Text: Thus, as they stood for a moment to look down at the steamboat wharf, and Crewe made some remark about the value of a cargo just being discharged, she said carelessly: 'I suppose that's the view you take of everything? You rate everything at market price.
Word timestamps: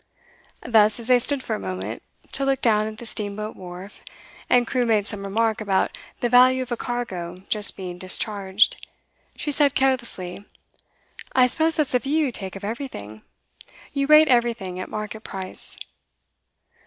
Thus, 0.65 0.99
as 0.99 1.05
they 1.05 1.19
stood 1.19 1.43
for 1.43 1.53
a 1.55 1.59
moment 1.59 2.01
to 2.31 2.43
look 2.43 2.59
down 2.59 2.87
at 2.87 2.97
the 2.97 3.05
steamboat 3.05 3.55
wharf, 3.55 4.01
and 4.49 4.65
Crewe 4.65 4.83
made 4.87 5.05
some 5.05 5.23
remark 5.23 5.61
about 5.61 5.95
the 6.21 6.27
value 6.27 6.63
of 6.63 6.71
a 6.71 6.75
cargo 6.75 7.43
just 7.49 7.77
being 7.77 7.99
discharged, 7.99 8.83
she 9.35 9.51
said 9.51 9.75
carelessly: 9.75 10.43
'I 11.35 11.45
suppose 11.45 11.75
that's 11.75 11.91
the 11.91 11.99
view 11.99 12.25
you 12.25 12.31
take 12.31 12.55
of 12.55 12.63
everything? 12.63 13.21
You 13.93 14.07
rate 14.07 14.27
everything 14.27 14.79
at 14.79 14.89
market 14.89 15.21
price. 15.23 15.77